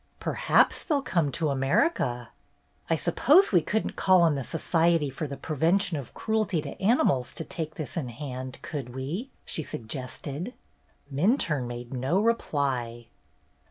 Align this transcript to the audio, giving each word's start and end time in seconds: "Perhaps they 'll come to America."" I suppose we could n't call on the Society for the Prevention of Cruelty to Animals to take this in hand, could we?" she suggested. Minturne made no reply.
"Perhaps 0.19 0.81
they 0.81 0.95
'll 0.95 1.03
come 1.03 1.31
to 1.33 1.51
America."" 1.51 2.29
I 2.89 2.95
suppose 2.95 3.51
we 3.51 3.61
could 3.61 3.85
n't 3.85 3.95
call 3.95 4.23
on 4.23 4.33
the 4.33 4.43
Society 4.43 5.11
for 5.11 5.27
the 5.27 5.37
Prevention 5.37 5.95
of 5.95 6.15
Cruelty 6.15 6.59
to 6.63 6.81
Animals 6.81 7.35
to 7.35 7.43
take 7.43 7.75
this 7.75 7.95
in 7.95 8.09
hand, 8.09 8.57
could 8.63 8.95
we?" 8.95 9.29
she 9.45 9.61
suggested. 9.61 10.55
Minturne 11.13 11.67
made 11.67 11.93
no 11.93 12.19
reply. 12.19 13.09